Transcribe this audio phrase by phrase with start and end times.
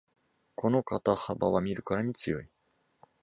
[0.55, 2.49] この肩幅は見るからに強い